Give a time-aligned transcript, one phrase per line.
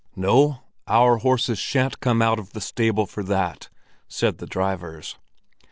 [0.15, 3.69] "No, our horses shan't come out of the stable for that!"
[4.07, 5.19] said the drivers.